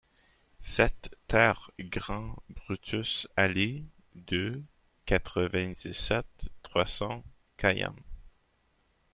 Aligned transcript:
sept 0.63 1.15
TER 1.27 1.69
grand 1.79 2.35
Brutus 2.49 3.27
Allée 3.35 3.85
deux, 4.15 4.63
quatre-vingt-dix-sept, 5.05 6.49
trois 6.63 6.87
cents, 6.87 7.23
Cayenne 7.55 7.93